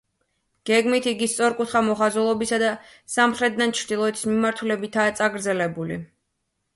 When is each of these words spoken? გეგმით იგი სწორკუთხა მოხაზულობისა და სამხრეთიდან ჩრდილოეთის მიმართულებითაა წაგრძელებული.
გეგმით 0.67 1.07
იგი 1.09 1.25
სწორკუთხა 1.33 1.81
მოხაზულობისა 1.89 2.59
და 2.63 2.71
სამხრეთიდან 3.15 3.73
ჩრდილოეთის 3.81 4.25
მიმართულებითაა 4.31 5.13
წაგრძელებული. 5.21 5.99